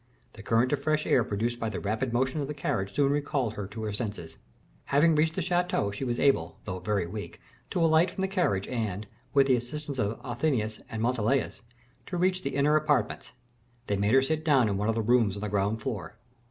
[0.33, 3.53] The current of fresh air produced by the rapid motion of the carriage soon recalled
[3.53, 4.39] her to her senses.
[4.85, 7.39] Having reached the chateau, she was able, though very weak,
[7.69, 11.51] to alight from the carriage, and, with the assistance of Athenais and of Montalais,
[12.07, 13.33] to reach the inner apartments.
[13.85, 16.17] They made her sit down in one of the rooms of the ground floor.